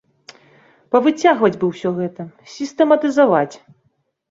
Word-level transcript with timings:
Павыцягваць 0.95 1.51
бы 1.61 1.65
ўсё 1.73 1.93
гэта, 1.99 2.21
сістэматызаваць. 2.57 3.55